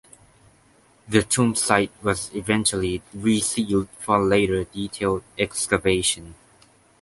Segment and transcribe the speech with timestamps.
[1.07, 6.33] The tomb site was eventually resealed for later detailed excavation.